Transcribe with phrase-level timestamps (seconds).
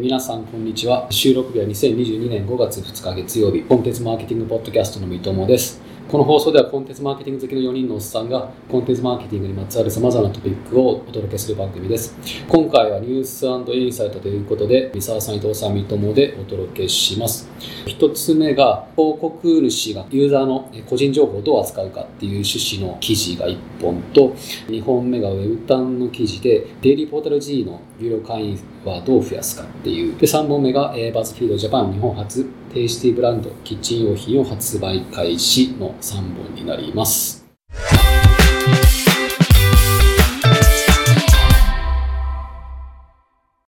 [0.00, 1.08] 皆さんこんにちは。
[1.10, 3.64] 収録日は2022年5月2日月曜日。
[3.64, 5.80] コンテンツマーケティングポッドキャストの三友です。
[6.08, 12.16] この放送ではコンテンツマーケティング好きの4人のおっさんがコンテンツマーケティングにまつわる様々なトピックをお届けする番組です。
[12.48, 17.50] 今回はニュースインサイトということで、三沢さん、伊藤さん、三友でお届けします。
[17.84, 24.30] 一つ目が、広告主がユーザーの個人情報をどう扱うかっていう趣旨の記事が1本と、
[24.68, 30.18] 2本目がウェブタンの記事で、デイリーポータル G の有料会員はどう増やすかっていう。
[30.18, 37.46] で、3本目が、バズフィードジャパン日本初テイスティブランドキッチン用品を発売開始の3本になります。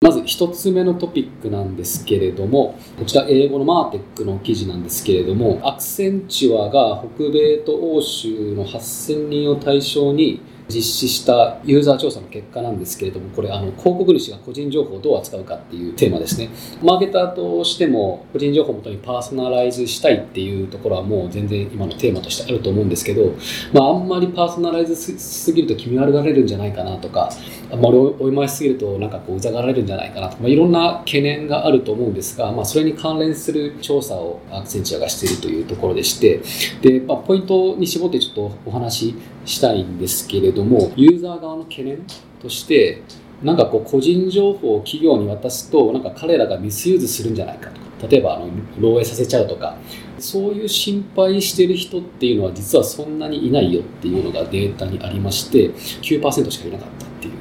[0.02, 10.40] まず一つ目のトピックなんですけれども、こちら英語のマーテックの記事なんですけれども、アクセンチュアが北米と欧州の8000人を対象に
[10.70, 16.48] 実施したユーザー調査の結果なんですけれども、これ、あの、広告主が個人情報をどう扱うかっていうテーマですね。
[16.82, 23.34] マーケターとしても、個人情報をもとにパーソナライズしたいっていうところはもう全然今のテーマとしてあると思うんですけど、
[23.72, 27.30] まあ、あんまりパーソナライズしすぎると気味悪がれるんじゃないかなとか、
[27.70, 36.40] あんまり追い回しすぎるとなんかこう、うざがられるんじゃないかなとか、まあ、いろんな懸念があると思うんですが、まあ、それに関連する調査をアクセンチュアがしているというところでして、
[36.82, 41.98] で、まあ、ポイントに絞ってちょっとお話ししたいんですけれども、ユーザー側の懸念
[42.40, 43.02] として、
[43.42, 49.76] なんかこう個人情報を企業に渡すと、なんか彼らがミスユーズするんじゃないかとか、例えばあの漏洩させちゃうとか、
[50.18, 57.34] そういう心配してる人っていうのは実はそんなにいないよっていうのがデータにありまして、9%しかいなかったっていう。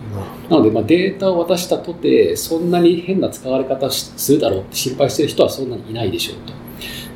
[0.49, 6.53] なので、まあ、データを渡したとて、そんなに変な使われ方するだろうって心配してる人はそんなにいないでしょうと。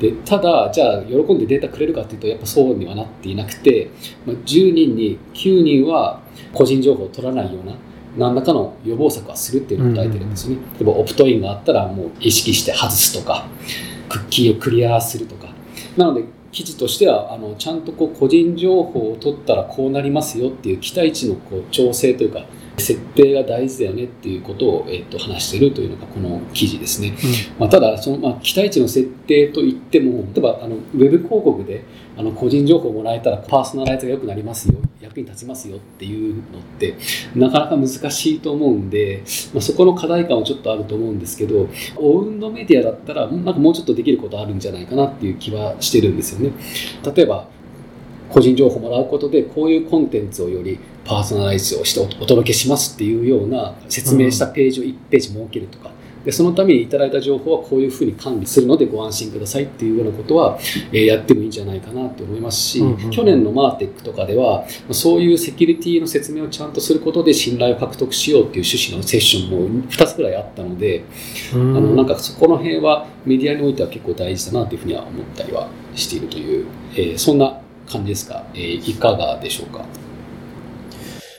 [0.04, 3.90] でただじゃあ喜んでデータくれるかっていうとやっぱそうにはなっていなくて、
[4.26, 6.20] まあ、10人に9人は
[6.52, 7.74] 個人情報を取らないような
[8.16, 13.46] 何らかの予防策はするっていうのを答えてるんですよね、例えばオプトインがあったらもう意識して外すとか
[14.08, 15.48] クッキーをクリアするとか。
[15.96, 22.46] なので記事としてはあのちゃんとこう個人情報を取ったらこうなりますよっていう期待値のこう調整というか
[22.76, 27.08] 設定が大事だよねっていうことを、えー、と話しているというのがこの記事ですね。
[27.08, 27.14] うん、
[27.60, 31.84] まあ、ただその、まあ、期待値の設定といっても例えばあのウェブ広告で
[32.16, 36.96] あの個人情報をもらえたらパーソナライズが良くなりますよ役に立ちますよっていうのって
[37.34, 46.52] なかなか難しいと思うんで、まあ、そこの課題感はちょっとあると思うんですけどオウンドメディアだったらなんかもうちょっとできることあるんじゃないかなっていう気はしてるんですよね。
[47.14, 47.48] 例えば
[48.34, 55.92] 個人情報をもらうことでこういうコンテンツをよりパーソナライズをしてお届けしますっていうような説明したページを1ページ設けるとか、
[56.24, 60.58] でそのためにいただいた情報はこういうふうに管理するのでご安心くださいっていうようなことは、
[60.90, 71.04] えー、やってもいいんじゃないかなと思いますし、うんうん、去年のマーテックとかではそういうセキュリティの説明をちゃんとすることで信頼を獲得しようっていう趣旨のセッションも2つぐらいあったので、
[71.54, 79.84] うん、あのなんかそこの辺はメディアにおいては結構大事だなというふうには思ったりはしているという、えー、そんな感じですか、えー、いかがでしょうか？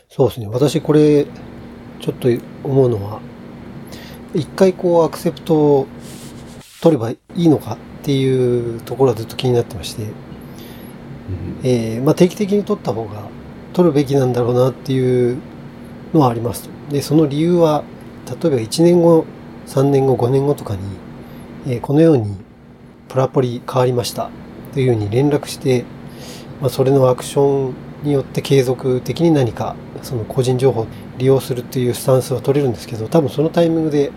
[0.09, 0.47] そうですね。
[0.47, 1.25] 私これ、
[1.99, 2.29] ちょっと
[2.63, 3.19] 思うのは、
[4.33, 5.87] 一回こうアクセプトを
[6.81, 10.11] 取ればいいのかっていうところはずっと気になってまして、うん、
[11.63, 13.23] えー、まあ、定期的に取った方が
[13.73, 15.37] 取るべきなんだろうなっていう
[16.13, 17.83] のはありますで、その理由は、
[18.27, 19.25] 例えば1年後、
[19.67, 20.81] 3年後、5年後とかに、
[21.67, 22.37] えー、このように
[23.09, 24.29] プラポリ変わりました
[24.73, 25.83] というふうに連絡して、
[26.61, 34.11] まあ、それのアクションによって継続的に何かその個人情報を利用するっていうスタンスは取れるんですけど多分そのタイミングで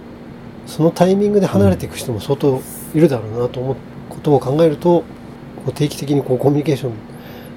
[0.66, 2.60] そのタイミングで離れていく人も相当
[2.94, 3.76] いるだろうなと思う
[4.10, 5.03] ことを考えると
[5.56, 6.93] こう定期的にこうコミュニケーション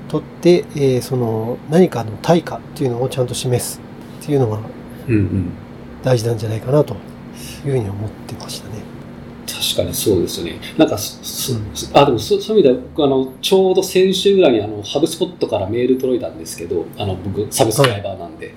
[0.07, 3.81] 取って、えー、その何かの対価っていうのをちゃんと示す
[4.21, 4.59] っていうのが
[6.03, 6.95] 大事なんじゃないかなと
[7.65, 8.70] いうふうに思ってましたね。
[9.81, 10.59] 確かにそうですよね。
[10.77, 10.97] なんか、
[11.93, 18.47] あ、でもそそういう意味では、僕あの、ちょうど先週ぐらいにあの、ハブスポットからメール届いたんですけど、あの、僕、サブスクライバーなんで。
[18.47, 18.51] は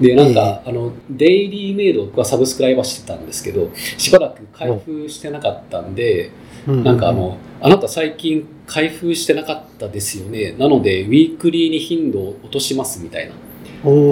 [0.00, 6.30] い、で、なんか、あの、デイリーメールを僕はサブスクライバーしてたんですけど、しばらく開封してなかったんで、
[6.66, 10.54] なんかあの、あなた最近開封してなかったですよね。
[10.58, 13.34] なので、ウィークリーに頻度を落としますみたいな。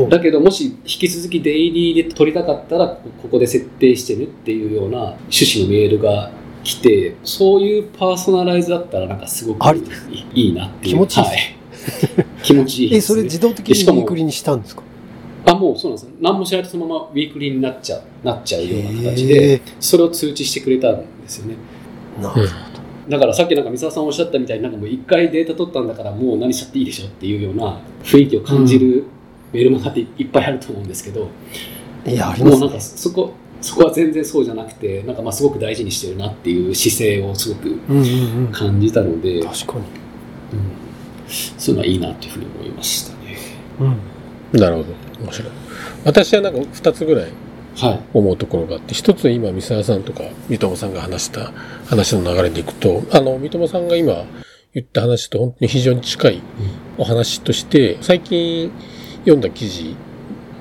[0.08, 4.98] だけどもし引き続きデイリーで撮りたかったらここで設定してねっていうような
[5.30, 6.30] 趣旨のメールが
[6.68, 9.76] 来てそういうパーソナライズだったらなんかすごく
[10.34, 10.94] いいなっていう。
[10.94, 11.38] 気持ちいい、はい、
[12.44, 14.82] 気持ちいいね、えそれ自動的にウィークリーにしたんですか？
[15.46, 16.10] あもうそうなんです。
[16.20, 21.54] 何もしないとそのままウィークリーになっちゃうなっちゃうような形でそれを通知してくれたんですよね。
[22.20, 22.48] なるほど。
[23.08, 29.04] だからさっきなんか三沢さんおっしゃったみたいになんかもう一回データ取ったんだからもう何しちゃっていいでしょっていうような雰囲気を感じる
[29.54, 31.28] メールマガっていっぱいあると思うんですけど。
[32.06, 38.52] いやあります、ね、もうなんかそこそこは全然そうじゃなくてなんかまあすごく大事にしてるなっていう姿勢をすごくうんうんうん。
[38.52, 39.80] 感じたので、確かに。
[39.80, 40.78] うん
[41.58, 43.36] そういうのはいいなというふうに思いましたね。
[43.80, 44.58] うん。
[44.58, 44.88] なるほど。
[45.22, 45.52] 面白い。
[46.04, 47.32] 私はなんか二つぐらい
[47.76, 48.00] はい。
[48.14, 51.52] 思うところがあって、一つは今、三沢さんとか三友さんが話した
[51.86, 54.24] 話の流れでいくと、あの、三友さんが今
[54.74, 56.42] 言った話と本当に非常に近い
[56.96, 58.72] お話として、最近
[59.20, 59.94] 読んだ記事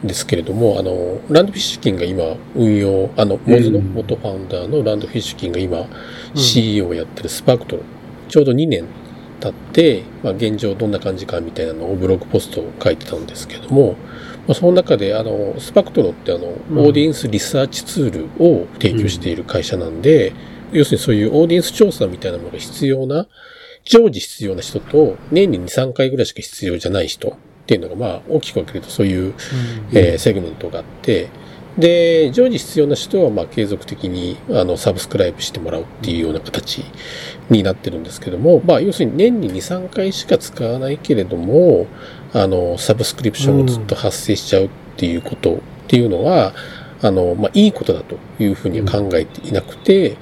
[0.03, 5.87] ですけれども、あの、 Rand Fishkin が今運用、あの、 Moz の元ファウンダーのランドフィッシュキンが今
[6.35, 7.83] CEO をやってる SparkToro、
[8.27, 8.85] ちょうど2年
[9.39, 13.95] 経って、まあ、現状どんな感じかみたいなのをブログポストを書いてたんですけども、
[14.47, 16.79] まあ、その中で、あの、 SparkToro ってあの、うん。
[16.79, 20.33] オーディエンスリサーチツールを提供している会社なんで、
[20.71, 23.27] 要するにそういうオーディエンス調査みたいなものが必要な、
[23.83, 29.33] 常時必要な人と、年に2、3回ぐらいしか必要じゃない人っていうのが、まあ、大きく分けるとそういう、
[29.91, 31.27] えーセグメントがあって、
[31.77, 36.83] で、常時必要な人は、まあ、継続的に、あの、サブスクライブしてもらうっていうような形
[37.49, 41.87] になってるんですけども、まあ、要するに年に2、3回しか使わないけれども、
[42.33, 46.53] あの、サブスクリプションをずっと発生しちゃうっていうことっていうのは、
[47.01, 50.15] あの、まあ、いいことだというふうには考えていなくて、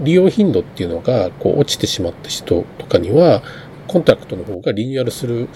[0.00, 3.42] 利用頻度っていうのが、こう、落ちてしまった人とかには、
[3.86, 5.48] コンタクトの方がリニューアルする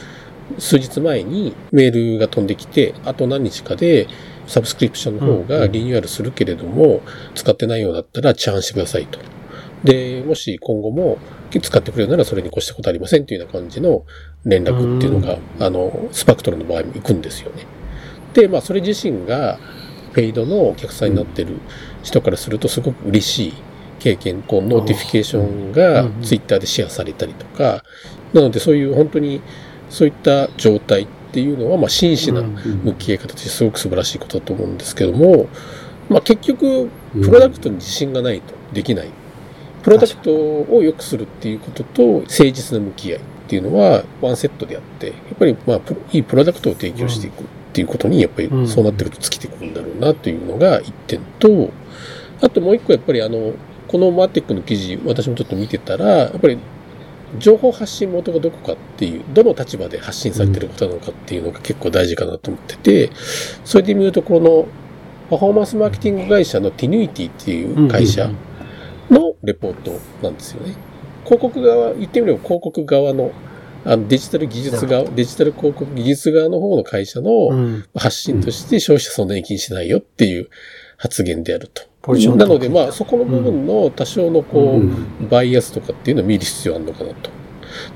[0.58, 4.08] 数日前にメールが飛んできて、あと何日かで
[4.46, 7.00] サブスクリプションの方がリニューアルするけれども、
[7.34, 9.18] 使ってないようだったらチャンしてくださいと。
[9.84, 11.18] で、もし今後も
[11.50, 14.04] 使ってくれるならそれに越したことありませんというような感じの
[14.44, 17.66] 連絡っていうのが、あの、スパクトルの場合も行くんですよね。
[18.34, 19.58] で、まあそれ自身が
[20.12, 21.58] paid のお客さんになってる
[22.02, 23.54] 人からするとすごく嬉しい
[23.98, 27.84] 経験、こう、 notification がうんツイッターでシェアされたりとか、
[28.32, 29.40] なのでそういう本当に
[29.92, 32.54] そういった状態っていうのは、まあ真摯なうん。
[32.82, 35.48] 向き合い方としてすごく素晴らしいことだと思うんですけども、
[36.08, 39.10] まあ結局、プロダクトに自信がないとできない。
[39.82, 45.80] プロダクトを良くするっていうことと誠実な向き合いっていうのはワンセットであって、やっぱりまあ
[46.12, 48.68] いいプロダクトを提供していくっていうことにやっぱりうん。
[48.68, 51.70] そうなってくると尽きてくるんだろうなというのが一点と、
[52.40, 53.52] あともう一個やっぱりあの、
[53.88, 56.56] このマーテックの記事私もちょっと見てたら、やっぱり
[57.38, 63.10] 情報発信元がどこかっていう、どの立場で発信されてることなのかっていうのが結構大事かなと思ってて、
[63.64, 64.66] それで見るとこの
[65.30, 68.30] パフォーマンスマーケティング会社のティニュイティっていう会社
[69.10, 70.74] のレポートなんですよね。
[71.24, 73.32] 広告側、言ってみれば広告側の
[73.84, 77.84] あのデジタル技術側、デジタル広告技術側の方の会社うのん。
[77.96, 80.48] 発信として消費者そんなに気にしないよっていう
[80.98, 81.82] 発言であると。
[82.02, 87.30] ポジションなので、まあ、そこの部分の多少のこう、うんバイアスとかっていうのを見る必要あるのかなと。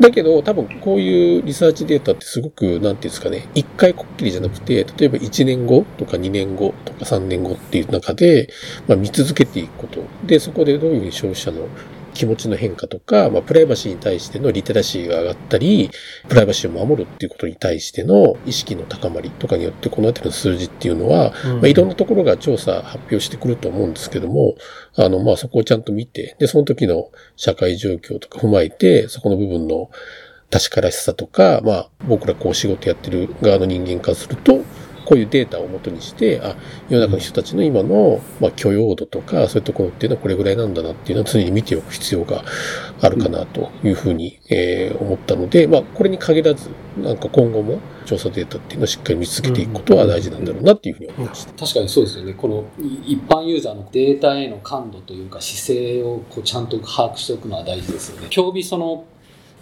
[0.00, 8.48] だけど、多分こういうリサーチデータってすごく、なんていうんですかね、一回こっきりじゃなくて、例えば1年後とか2年後とか3年後っていう中で、
[8.86, 10.02] まあ見続けていくこと。
[10.24, 11.68] で、そこでどういうふうに消費者の
[12.16, 15.90] 気持ちの変化とか、まあ、プライバシーに対してのリテラシーが上がったり、
[16.28, 24.56] プライバシーを守るっていうことに対しての意識の高まりとかによって、このあたりの数字っていうのは、まあ、いろんなところが調査発表してくると思うんですけども、
[24.96, 29.90] あの、まあ、そこをちゃんと見て、で、その時の社会状況とか踏まえて、そこの部分の
[30.50, 34.60] 確からしさとか、まあ、僕らこう仕事やってる側の人間からすると、
[35.06, 36.56] こういうデータを元にして、あ、
[36.90, 42.44] 世の中の人たちの今の、まあ、許容度とか、そういうところっていうのはこれぐらいなんだなっていうのは常に見ておく必要が
[43.00, 51.52] あるかなというふうに、えー思ったので、まあ、これに限らず、なんか今後も調査データっていうのをしっかり見続けていくことは大事なんだろうなっていうふうに思いました。
[51.52, 52.34] 確かにそうですよね。
[52.34, 58.28] このい一般ユーザーのデータへの感度というか姿勢をこうちゃんと把握しておくのは大事ですよね。
[58.30, 59.04] 競技その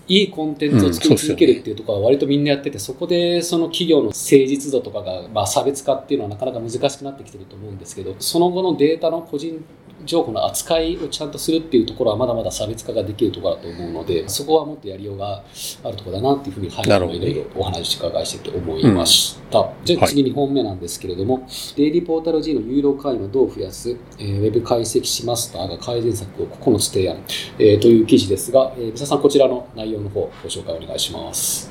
[0.06, 9.64] いいコンテンツを作り続けるっていうところは割とみんなやってて、そこでその企業の誠実度とかが、まあ、差別化っていうのはなかなか難しくなってきてると思うんですけど、その後のデータの個人
[10.04, 15.42] 情報の扱いをちゃんとするっていうところはまだまだ差別化ができるところだと思うので、そこはもっとやりようが
[15.82, 19.70] あるところだなっていうふうに、はい、なるほどいろいろお話伺いしてて思いました。
[19.84, 21.46] じゃあ次2本目なんですけれども、
[21.76, 27.16] デイリーポータル G の有料会員をどう増やす、えーウェブ解析士マスターが改善策を9つ提案、
[27.58, 31.70] えーという記事ですが、えー、三沢さんこちらの内容の方ご紹介お願いします。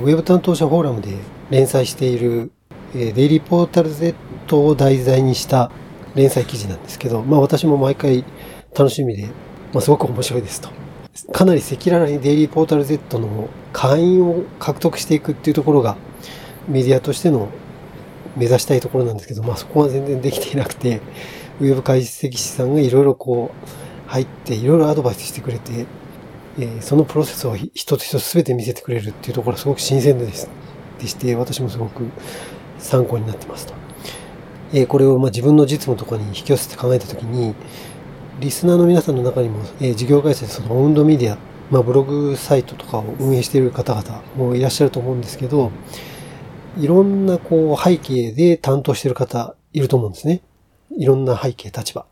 [0.00, 1.16] ウェブ担当者フォーラムで
[1.50, 2.50] 連載している、
[2.94, 4.14] えーデイリーポータル Z
[4.66, 5.70] を題材にした
[6.14, 8.24] 連載記事なんですけど、まあ私も毎回
[8.76, 9.26] 楽しみで、
[9.72, 10.70] まあすごく面白いですと。
[11.32, 15.96] かなり赤裸々にデイリーポータル Z の会員を獲得していくっていうところが
[16.68, 17.48] メディアとしての
[18.36, 21.00] 目指したいところなんですけど、まあそこは全然できていなくて、
[21.60, 25.86] ウェブ解析士さんがいろいろこう入っていろいろアドバイスしてくれて、
[26.58, 30.48] えーそのプロセスを一つ一つ全て見せてくれるっていうところがすごく新鮮です。
[30.98, 32.04] でして、私もすごく
[32.78, 33.74] 参考になってますと。
[34.72, 37.54] えこれをまあ自分の実務とかに引き寄せて考えたときに、
[38.40, 41.38] リスナーの皆さんの中にも、え事業会社そのオウンドメディア、
[41.70, 45.70] まあ、ブログサイトとかを運営している方々もいらっしゃると思うんですけど、
[46.78, 50.40] いろんなこう背景で担当している方いると思うんですね。
[50.96, 52.06] いろんな背景、立場。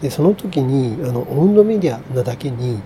[0.00, 2.80] で、その時に、あの、オウンドメディアなだけに、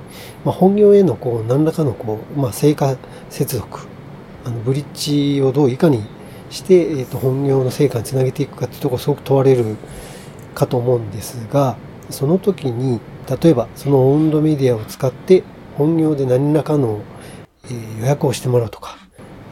[0.45, 2.97] まあ、本業へのこう、何らかのこう、まあ、成果
[3.29, 3.87] 接続、
[4.45, 6.03] あの、ブリッジをどういかに
[6.51, 9.77] して、えっ、と、本業の成果につなげていくかっていうところすごく問われる
[10.55, 11.77] かと思うんですが、
[12.11, 13.01] その時に、
[13.43, 15.43] 例えば、そのオウンドメディアを使って、
[15.77, 17.01] 本業で何らかの、
[17.65, 18.97] えー予約をしてもらうとか、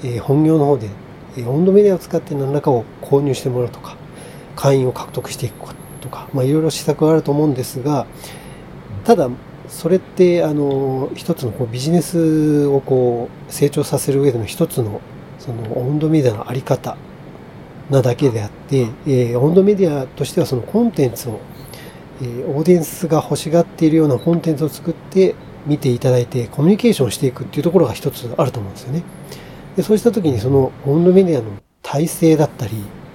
[0.02, 0.88] えー本業の方で、
[1.36, 3.96] えーオウンドメディアを使って何らかを購入してもらうとか、
[4.56, 8.06] 会員を獲得していくとか、まあいろいろ施策があると思うんですが、
[9.04, 9.28] ただ、
[9.68, 15.00] それって、あの、一つのこうビジネスをこう成長させる上での一つの、
[15.44, 16.96] その、オウンドメディアのあり方
[17.90, 21.40] なだけであって、えーオウンドメディアとしてはそのコンテンツを、
[22.22, 25.34] えーオーディエンスが欲しがっているようなコンテンツを作って
[25.66, 29.02] 見ていただいてコミュニケーションしていくっていうところが一つあると思うんですよね。
[29.76, 31.50] でそうした時にそのオウンドメディアの
[31.82, 32.72] 体制だったり、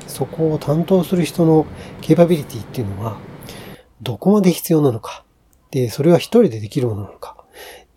[0.08, 1.66] そこを担当する人の
[2.02, 3.18] ケーパビリティっていうのは、
[4.02, 5.24] どこまで必要なのか。
[5.72, 7.36] で、それは一人でできるものなのか。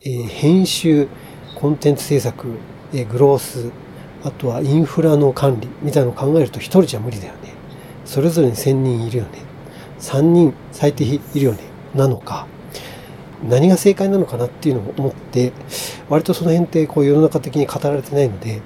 [0.01, 1.09] えー編集、
[1.55, 2.49] コンテンツ制作、
[2.93, 3.71] えーグロース、
[4.25, 7.55] あとはインフラの管理みたいなのを考えると一人じゃ無理だよね。
[8.05, 9.31] それぞれに1000人いるよね。
[10.01, 11.59] 3人最低いるよね。
[11.95, 12.47] なのか。
[13.49, 15.53] 何が正解なのかなっていうのを思って、
[16.09, 18.63] 割とその辺ってこう世の中的に語られてないので、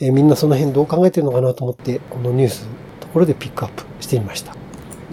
[0.00, 2.68] えーみんなその辺どう考えてるのかなと思って、このニュースの
[3.00, 4.54] ところでピックアップしてみました。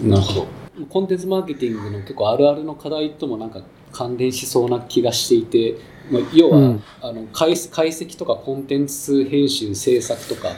[0.02, 0.46] なるほど。
[0.90, 3.62] コンテンツマーケティングの結構あるあるの課題ともなんか
[3.92, 5.76] 関連しそうな気がしていて、
[6.10, 10.48] まあ、要は、うんあの解解析とかコンテンツ編集制作とか、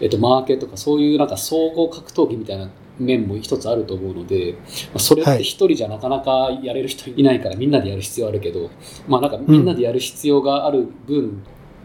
[0.00, 4.54] えっと、マーケとかそういうなんか総合格闘技みたいな面も一つあると思うので、
[4.92, 8.70] まあ、それって一人じゃなかなかやれる人いないからみんなでやる必要あるけど、
[9.06, 11.42] まあなんかみんなでやる必要がある分、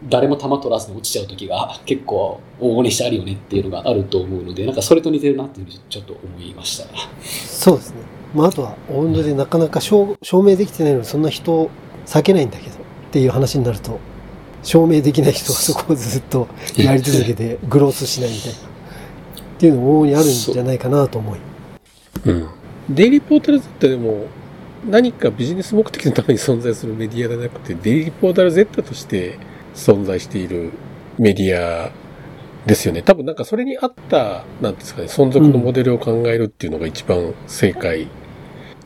[0.08, 6.86] 誰も球取らずに落ちちゃう時が結構往々にしてあるよねっていうのがあると思うのでなんかそれと似てるなっていうふうにちょっと思いました。
[7.22, 7.96] そうですね。
[8.34, 11.70] まあ、あとは、温度でなかなか証証明できてないのに、そんな人を
[12.04, 12.76] 避けないんだけど、
[13.14, 14.00] っていう話になると、
[14.64, 18.58] 証明できない人が そこをずっとやり続けて、 グロースしないみたいな。
[18.58, 18.62] っ
[19.56, 21.38] ていうのも大々にあるんじゃないかなと思い。
[22.24, 22.48] うん。
[22.90, 24.26] デイリーポータル Z でも
[24.90, 29.38] 何かビジネス目的のために存在するメディアじゃなくて、デイリーポータル Z として
[29.76, 30.72] 存在している
[31.16, 31.92] メディア
[32.66, 33.02] ですよね。
[33.02, 38.08] 多分なんかそれに合った、なんですかね、存続のモデルを考えるっていうのが一番正解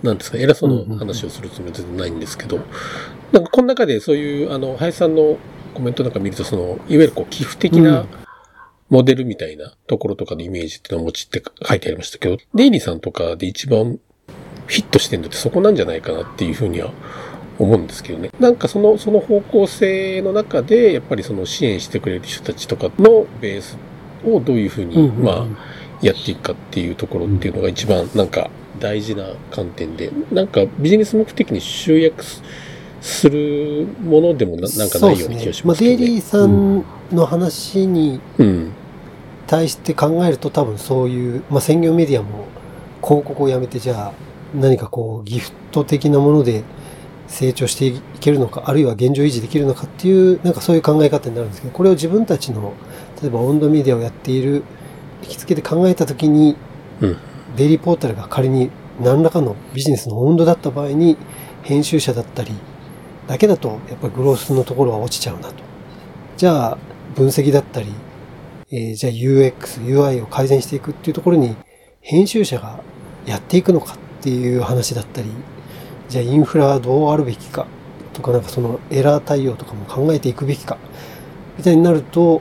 [0.02, 0.42] なんですかね。
[0.42, 2.60] 偉そうな話をするつもりは全然ないんですけど、
[3.32, 5.36] なんかこの中でそういう、あの、林さんの
[5.74, 8.08] コメントなんか見ると、その、いわゆるこう寄付的うなん
[8.90, 13.98] モデルみたいなところとかのイメージっていうのをお持ちって書いてありましたけど、デイリーさんとかで一番
[14.66, 16.90] フィットしてるのってそこなんじゃないかなっていうふうには
[17.58, 18.30] 思うんですけどね。
[18.40, 23.76] なんかその、その方向性の中で、やっぱりその支援してくれる人たちとかのベース
[24.24, 25.46] をどういうふうに、まあ、
[26.00, 32.24] やっていくかっていうところっていうのが一番なんか大事な観点で、なんかビジネス目的に集約
[33.00, 35.96] すするものでもななんかないような気がしまあ、ますけどね。
[35.96, 38.72] デイリーさんの話にうん。
[39.46, 42.44] 対して考えると多分そういう、まあ、専業メディアも
[43.02, 44.12] 広告をやめてじゃあ
[44.54, 46.64] 何かこうギフト的なもので
[47.28, 52.72] 成長していけるのか、あるいは現状維持できるのかっていう、なんかそういう考え方になるんですけど、これを自分たちの、
[53.22, 54.62] 例えば温度メディアをやっている、
[55.22, 56.56] 引き付けて考えたときに、
[57.00, 57.16] うん。
[57.56, 61.16] デイリーポータルが仮に何らかのビジネスの温度だった場合に、
[61.62, 62.52] 編集者だったり、
[63.28, 65.54] だけだと、やっぱりグロースのところは落ちちゃうなと。
[66.38, 66.78] じゃあ、
[67.14, 67.92] 分析だったり、
[68.70, 71.54] えーじゃあ UX、UI を改善していくっていうところに、
[72.00, 72.80] 編集者が
[73.26, 75.28] やっていくのかっていう話だったり、
[76.08, 77.66] じゃあインフラはどうあるべきか
[78.14, 80.78] とか、なんかそのエラー対応とかも考えていくべきか、
[81.58, 82.40] みたいになると、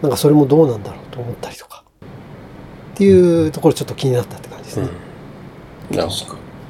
[0.00, 1.84] なんかそれもどうなんだろうと思ったりとか、
[2.94, 4.88] っていうところちょっと気になったって感じですね。
[4.88, 5.10] うん。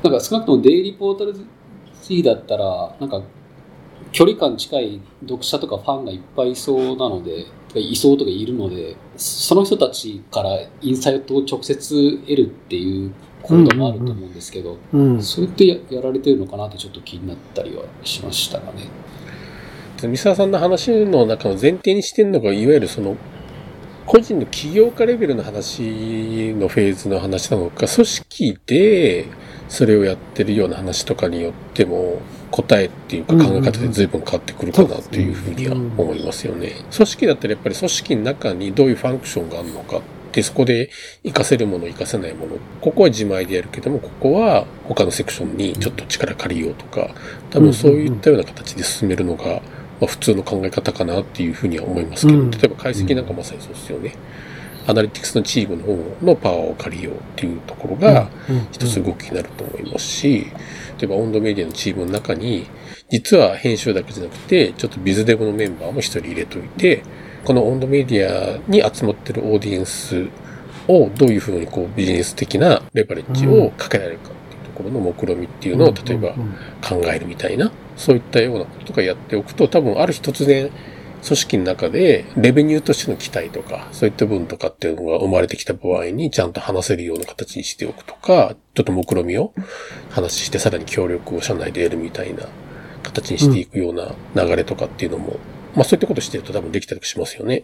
[0.03, 1.35] なんか少なくともデイリーポータル
[2.03, 3.23] Z だったら、なんか
[4.13, 15.23] 距離感近い読者とかファンがいっぱいいそうなので、いそうとかいるので、その人たちからインサイトを直接得るっていうこともあると思うんですけど、うん。
[15.23, 18.89] それってややられてるのかなってちょっと気になったりはしましたがね。
[20.03, 23.17] 三沢さんの話の中の前提にしてるのが、いわゆるその、
[24.11, 29.27] 個人の起業家レベルの話のフェーズの話なのか、組織で
[29.69, 36.73] それをやってるような話とかによっても、答えっていうか考え方で随分変わってくるかなっていうふうには思いますよね。
[36.93, 40.01] 組織だったらやっぱり組織の中にどういうファンクションがあるのかっ
[40.33, 40.91] で、そこで
[41.23, 42.57] 活かせるもの、活かせないもの。
[42.81, 47.11] ここは自前でやるけども、ここは他のセクションにちょっと力借りようとか、
[47.51, 49.61] 多分そういったような形で進めるのが、
[50.01, 52.51] まあ、普通の考え方かなっていうふうには思いますけど、うん。
[52.51, 54.15] 例えば解析なんかまさにそうですよね。
[54.87, 58.31] アナリティクスのチームの方のパワーを借りようっていうところが、
[58.73, 60.47] 一つ動きになると思いますし、
[60.99, 62.67] 例えば温度メディアのチームの中に、
[63.11, 67.03] 実は編集だけじゃなくて、ちょっとビズデブのメンバーも一人入れといて、
[67.45, 70.29] この温度メディアに集まってるオーディエンス
[70.89, 74.31] をどういうふうにこうビジネス的なレバレッジをかけられるか
[74.83, 76.35] ころの目論みっていうのを例えば
[76.87, 80.71] 考えるみたいな、そういったようなこととかやっておくと、多分ある日突然、
[81.23, 89.53] 組織の中で、レベニューとしての期待とか、そういった分とかっていうのが生まれてきた場合に、ちゃんと話せるような形にしておくとか、ちょっと目論みを
[90.11, 92.47] 話して、さらに協力を社内で得るみたいな
[93.03, 95.37] 形にしていくような流れとかっていうのも、
[95.75, 97.63] まあそういったことしてると多分できたりしますよね。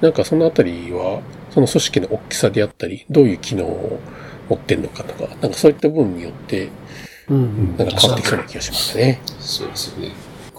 [0.00, 4.00] なんかそのあたりは、その組織の大きさであったり、どういう機能を
[4.48, 6.68] 持ってるのかとか、なんかそういった部分によって、
[7.28, 9.20] うんうんなんか変わってきそうな気がしますね。
[9.38, 10.12] そうですよね。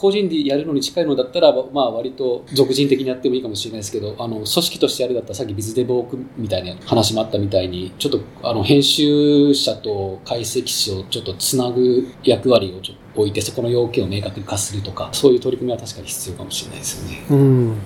[0.03, 17.25] 個人でやるのに近いのだったら、まあ割と俗人的にやってもいいかもしれないですけど、あの、組織としてやるだったらさっきビズデブオークみたいな話もあったみたいに、ちょっとあの、編集者と解析士をちょっとつなぐ役割をちょっと置いて、そこの要件を明確化するとか、そういう取り組みは確かに必要かもしれないですよね。
[17.29, 17.37] うん。
[17.37, 17.77] うん。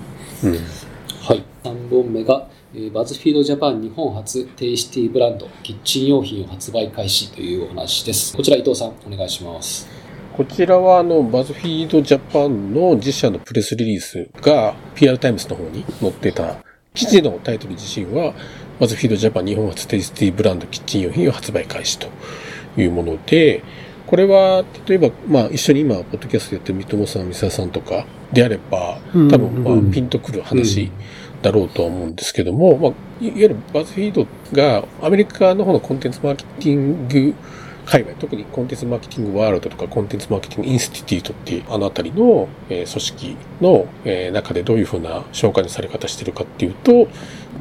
[1.22, 1.44] はい。
[1.63, 2.57] 3本目が、えー
[2.92, 8.36] BuzzFeed Japan 日本初 Tasty ブランドキッチン用品を発売開始というお話です。
[8.36, 9.88] こちら伊藤さんお願いします。
[10.36, 16.58] こちらはあの、 BuzzFeed Japan の自社のプレスリリースが PR タイムズの方に載ってた
[16.94, 18.34] 記事のタイトル自身は、
[18.82, 22.10] BuzzFeed Japan 日本初 Tasty ブランドキッチン用品を発売開始と
[22.76, 23.64] いうもので、
[24.08, 30.92] これは、例えば、まあ、一緒に今、ポッドキャストやってる三友さん、三沢さんとかであれば、うん多分、まうんあ、ピンとくる話
[31.41, 32.92] だろうとは思うんですけども、まあ、
[33.24, 37.35] いわゆるバズフィードがアメリカの方のコンテンツマーケティング
[37.88, 43.88] 海外、特にコンテンツマーケティングワールドとかコンテンツマーケティングインスティテュートっていうあのあたりの、組織の、
[44.33, 47.07] 中でどういうふうな紹介のされ方してるかっていうと、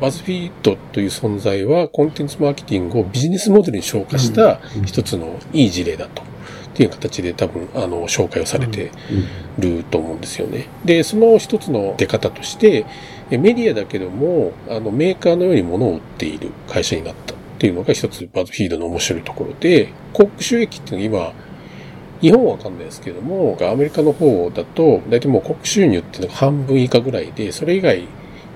[0.00, 6.22] バズフィードという存在はコンテンツマーケティングをビジネスモデルに昇華した一つのいい事例だと。
[6.22, 8.90] っていう形で多分、あの、紹介をされて
[9.58, 10.66] ると思うんですよね。
[10.84, 12.84] で、その一つの出方として、
[13.30, 21.46] メディアだけども、あの、メーカーのように物を売っている会社になったっていうのが一つバズフィードの面白いところで、広告収益っていうのは今、
[22.20, 28.06] 日本はわかんないですけども、アメリカの方だと、大体もう国収入っていうのが半分以下ぐらいで、それ以外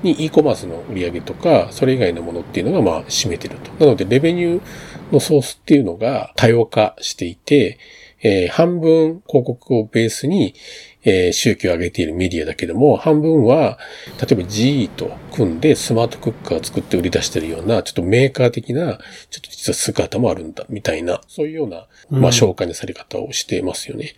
[0.02, 3.84] に e コマースの売り上げとか、それ以外のものっていうのがまあ占めてると。
[3.84, 7.78] なので、レベニューのソースっていうのが多様化していて、
[8.22, 10.54] えー半分広告をベースに、
[11.02, 13.78] えー収益を上げているメディアだけども、半分は、
[14.20, 18.98] 例えば GE と組んでスマートクッカーを作って売り出してるような、ちょっとメーカー的な、
[19.30, 24.14] ちょっと実は姿もあるんだ、みたいな、そういうような、まあ、紹介のされ方をしてますよね。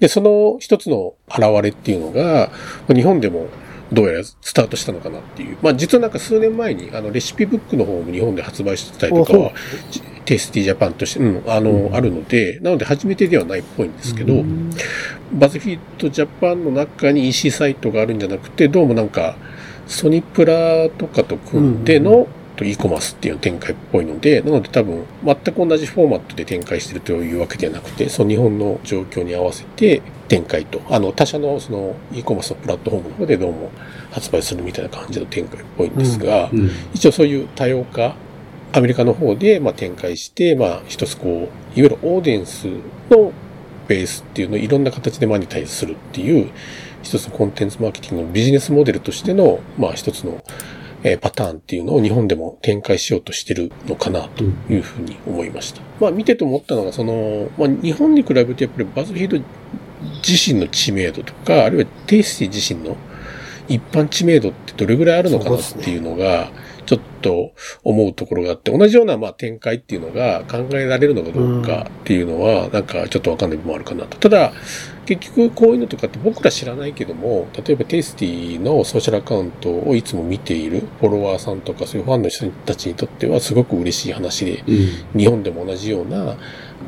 [0.00, 2.50] で、その一つの現れっていうのが、
[2.88, 3.48] まあ日本でも
[3.92, 5.56] どうやらスタートしたのかなっていう。
[5.62, 9.52] まあ実はなんか数年前にあのレシピブックの方も日本で発売してたりとかは、
[10.28, 14.44] テイスティジャパンとして、うん、あの、あるので、なので初めてではないっぽいんですけど、
[15.32, 19.36] バズフィードジャパンの中に EC サイトがあるんじゃなくて、どうもなんか、
[19.86, 22.28] ソニプラとかと組んでの、
[22.60, 33.70] e コマースっていうの展開っぽいので、なので多分、全く同じフォーマットで展開してるというわけではなくて、その日本の状況に合わせて展開と、あの、他社のその e コマースのプラットフォームの方でどうも
[34.10, 36.70] 発売するみたいな感じの展開っぽいんですが、うん。
[36.92, 38.14] 一応そういう多様化、
[38.72, 42.66] アメリカの方でまあ展開して、まあ一つこう、いわゆるオーディエンス
[43.10, 43.32] の
[43.86, 46.50] ベースっていうのをいろんな形でマネタイズするっていう、
[47.02, 50.42] 一つのコンテンツマーケティングのビジネスモデルとしての、まあ一つの、
[51.04, 55.80] えーパターンっていうのを日本でも展開しようとしてるのかなというふうに思いました。
[56.00, 59.42] まあ見てて思ったのが、その、まあ日本に比べてやっぱりバズフィード
[60.26, 62.96] 自身の知名度とか、あるいはテイスティ自身の
[63.68, 66.50] 一般知名度ってどれぐらいあるのかなっていうのが、
[66.88, 67.52] ちょっと
[67.84, 74.16] 思うところがあって、同じようなまあ展開っていうのが考えられるのかどうかっていうのは、なんかちょっとわかんない部分もあるかなと。
[74.16, 74.54] ただ、
[75.04, 86.36] 結局こういうのとかって僕ら知らないけども、例えばテイスティのソーシャルアカウントをいつも見ているフォロワーさんとかそういうファンの人たちにとってはすごく嬉しい話で、うん日本でも同じような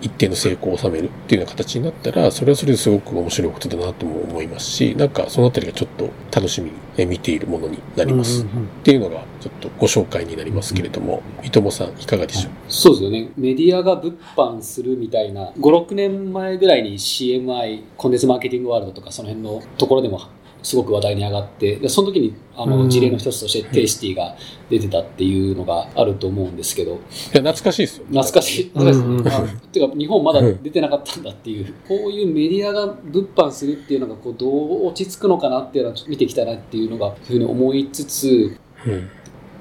[0.01, 8.45] 一定の成功を収めるっていうような形になったら、それはそれですごく面白いことだなとも思いますし、なんかそのあたりがちょっと楽しみにえ見ているものになります。
[8.45, 8.47] っ
[8.83, 12.53] ていうのがちょっとご紹介になりますけれども、伊友さんいかがでしょう？
[12.69, 13.31] そうですよね。
[13.37, 20.21] メディアが物販するみたいな、5、6年前ぐらいに CMI、コンテンツマーケティングワールドとかその辺のところでも
[20.63, 22.91] すごく話題に上がって、でその時にあのうん。
[22.91, 24.37] 事例の一つとしてテイスティが
[24.69, 26.99] 出てたっていうのがあると思うんですけど、いや
[27.41, 28.07] 懐かしいですよ。
[28.07, 28.65] 懐かしい。
[28.69, 29.29] 懐かしいうんうん。
[29.29, 29.43] あ
[29.73, 39.09] てか、日本まだ出てなかったんだっていう、こういうメディアが物販するっていうのがこうどう落ち着くのかなっていうのは見ていきたいなっていうのが、ふうに思いつつ、うん。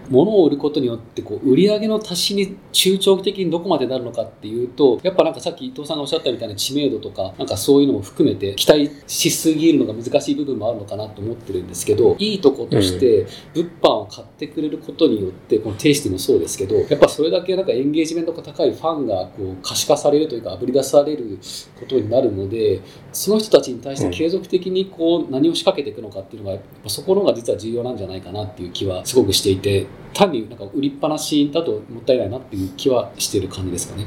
[0.10, 21.40] 物を売ることによってこう売上の足しに中長期的にどこまでなるのかっていうとやっぱなんかさっき伊藤さんがおっしゃったみたいな知名度とかなんかそういうのも含めて期待しすぎるのが難しい部分もあるのかなと思ってるんですけどいいとことして物販を買ってくれることによってこのテイスティもそうですけどやっぱそれだけなんかエンゲージメントが高いファンがこう可視化されるというかあぶり出される
[21.80, 22.82] ことになるので
[23.14, 34.06] その人たちに対して継続的にこう何を仕掛けていくのかっていうのがやっぱそこの方が実は重要なんじゃないかなっていう気はすごくしていて単になんか売りっぱなしだともったいないなっていう気はしてる感じですかね。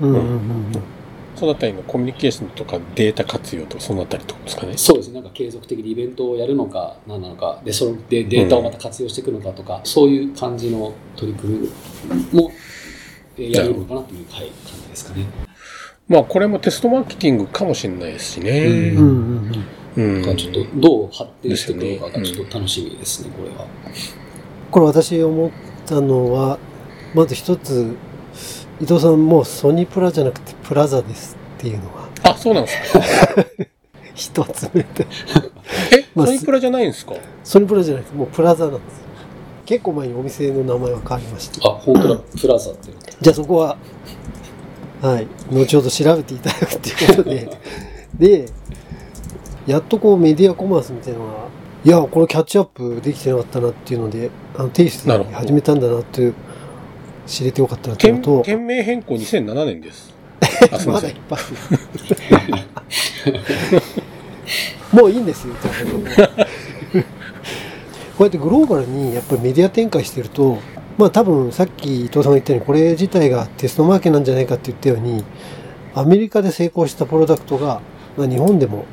[0.00, 1.00] うんうんうんうん
[1.36, 4.76] そのあたりのコミュニケーションとかデータ活用とかそのあたりとですかね。
[4.76, 11.70] そうですねなんか継続的にイベントをやるのか何なのかでそのでデータをまた活用していくのかとか、そういう感じの取り組
[12.32, 12.50] みも
[13.38, 15.24] えーやるのかなという、はい、感じですかね。
[16.08, 18.66] まあこれもテストマーケティングかもしれないですしね。
[18.66, 19.64] うんうん
[19.96, 20.20] うんうん。
[20.20, 23.66] だからちょっとどう発展していくのかがちょっと楽しみですね、これは。
[24.70, 25.50] これ私思っ
[25.86, 26.58] たのは
[27.14, 27.96] まず一つ
[28.80, 33.00] 伊藤さんもうソニープラじゃなくてプラザですっていうのがあ、そうなんですか？
[34.14, 35.06] 一つ目で。
[35.92, 37.14] え、 まあソニプラじゃないんですか？
[37.44, 38.82] ソニープラじゃなくてもうプラザなんです。
[38.98, 39.04] よ
[39.66, 42.90] 結構前にお店の名前は変わりましたあ、本当だ、プラザって。
[43.20, 43.76] じゃあそこは
[45.00, 47.48] はい後ほど調べていただくっていうことで。
[48.18, 48.46] で
[49.66, 51.32] やっとこうメディアコマースみたいなのが
[51.82, 56.34] いやこれキャッチアップできてなかったなっていうのであのテイストに始めたんだなっていう
[57.26, 60.12] 知れてよかったなっていうと店名変更2007年です。
[60.72, 61.14] あ、すみません。
[64.92, 65.54] もういいんですよ、
[68.18, 70.58] こうやってグローバルにやっぱりメディア展開してると、
[70.98, 75.24] まあ多分さっき伊藤さんが言ったようにこれ自体がテストマーケなんじゃないかって言ったように、
[75.94, 77.80] アメリカで成功したプロダクトが、
[78.16, 78.84] まあ、日本でも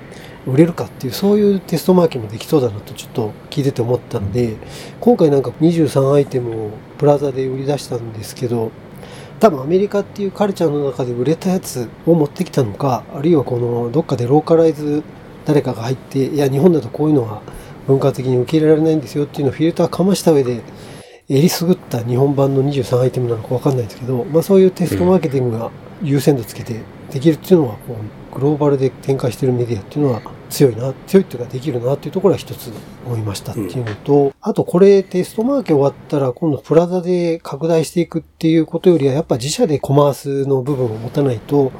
[0.47, 4.57] 売れるかっていうそういうテストマーケもできそうだなとちょっと聞いてて思ったので
[5.01, 8.71] 今回なんか23アイテムをプラザで売り出したんですけど
[9.39, 15.03] 多分アメリカっていうカルチャーの中で売れたやつを持ってきたのか、あるいはこのどっかでローカライズ
[15.45, 17.41] 誰かが入って、いや、日本だとこういうのは
[17.87, 20.61] 文化的に受け入れられないんですよっていうのをフィルターかました上で、
[21.29, 25.69] えりすぐった日本版の23アイテムなのかわかんないですけど、まあそういうテストマーケティングが
[26.01, 26.81] 優先度つけて
[27.11, 27.95] できるっていうのは、こ
[28.33, 32.71] うグローバルで展開してるメディアっていうのは強いな、強いっていうかできるなっていうところは一つ
[33.05, 41.71] 思いましたっていうのと、あとこれテストマーケ終わったら今度プラザで拡大していくっていうことよりはやっぱ自社でコマースの部分を持たないと、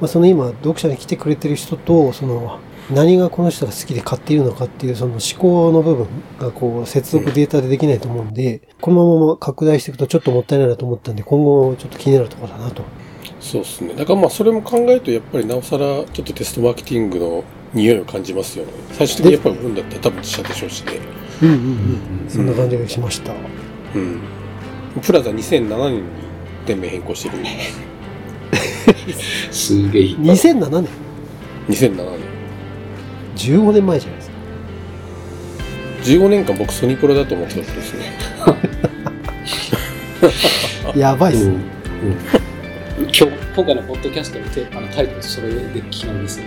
[0.00, 2.58] まあ、その今読者に来てくれてる人とその
[2.90, 6.08] 何がこの人が好きで買っているのかっていうその思考の部分
[6.38, 12.82] がこう接続データでできないと思うんで、このまま拡大していくとちょっともったいないなと思ったんで今後ちょっと気になるところだなと。
[13.40, 13.94] そうですね。
[13.94, 18.72] だからまあそれも考えるとやっぱりなおさらちょっとテストマーケティングの匂いを感じますよね。
[18.92, 20.92] 最終的にやっぱり売るんだったら多分自社でしょうしね。
[21.42, 21.58] うんうんう
[22.26, 22.28] ん。
[22.28, 23.32] そんな感じがしました。
[23.94, 24.20] うん。
[25.00, 26.02] プラザ2007年に
[26.66, 27.44] 店名変更してる。
[29.50, 30.02] すげえ。
[30.16, 30.88] 2007年
[31.68, 32.32] 2007年。
[33.36, 34.36] 15年前じゃないですか。
[36.02, 38.12] 15年間僕ソニプロだと思ってたことですね。
[41.00, 41.50] やばいっすね。
[41.50, 41.62] うんうん
[43.04, 43.24] 今日
[43.56, 46.46] 今回のポッドキャストのテあのタイトルそれで決まりですよ。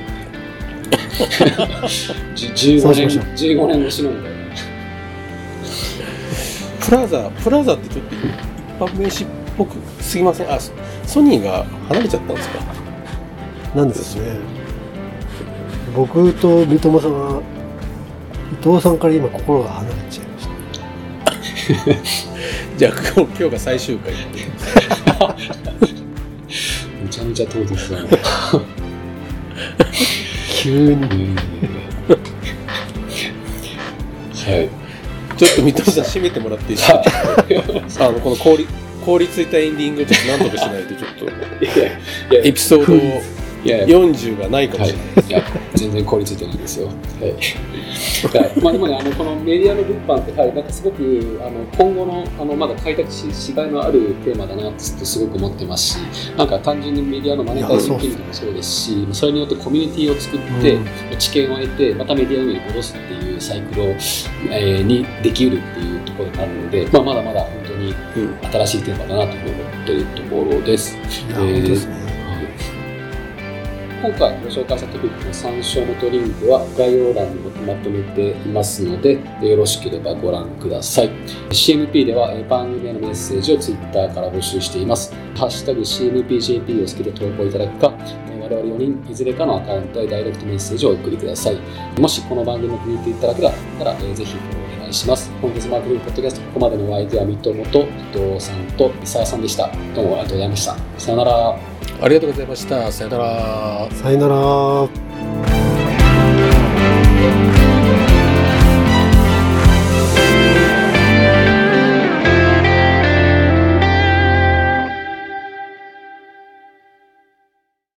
[2.35, 3.23] じ15年しましょう
[3.57, 4.39] 15年越しのみたいな。
[6.85, 8.21] プラザ、プラザってちょっと一
[8.93, 10.51] 般名詞っぽくすぎません？
[10.51, 10.71] あ、ソ
[11.05, 12.59] ソニーが離れちゃったんですか？
[13.75, 14.37] なんですね。
[15.95, 17.41] 僕と三笘さんは、
[18.51, 20.47] 伊藤さんから今心が離れちゃいまし
[21.95, 22.03] た。
[22.77, 24.21] じゃあ今日が最終回って。
[27.01, 28.09] めちゃめちゃ唐突だな。
[30.65, 30.93] 急に。
[30.93, 31.35] うん
[34.45, 34.69] はい。
[35.37, 37.03] ちょっと三笘さん締めてもらっていいですか？
[38.07, 38.67] あの、この凍り、
[39.05, 41.29] 凍りついたエンディングをちょっと何とかしないとちょっ
[42.29, 42.93] と、 エピソード
[43.65, 46.87] いやいや40がないかもはいしれない。、いや全然凍りついてないですよ。
[46.87, 46.95] はい。
[48.37, 60.85] はい、まあでもね、あのこのメディアの物販って、はい、なんかすごくあの今後のあのまだ開拓ししがいのあるテーマだなってすごく思ってますし、なんか単純にメディアのマネタイズの機能もそうですし、それによってコミュニティを作って、うん
[61.17, 68.37] 知見を得て、またメディアの上に戻すっていうサイクルを、えーにできうるっていうところになるので、まあ、まだまだ本当にうん。
[68.51, 70.95] 新しいテーマだなと思っているところです。
[70.95, 70.99] い
[71.31, 72.05] や、本当ですね。
[74.05, 81.09] 今回ご紹介したトピックの参照元リンクは概要欄にまとめていますので、よろしければご覧ください。
[81.49, 85.11] CMP では番組へのメッセージを Twitter から募集しています。
[85.35, 91.57] ハッシュタグ CMPJP をつけて投稿いただくか、我々4人いずれかのアカウントへダイレクトメッセージをお送りください。
[91.99, 93.41] もしこの番組を気に入っていただけ
[93.79, 94.35] たら、ぜひ
[94.77, 95.31] お願いします。
[95.41, 99.67] 本日マークリンポッドキャスト、ここまでのお相手は三友と伊藤さんと伊沢さんでした。
[99.95, 100.77] どうもありがとうございました。
[100.99, 101.74] さよなら。
[102.01, 102.91] ありがとうございました。
[102.91, 103.87] さよなら。
[103.91, 104.35] さよなら。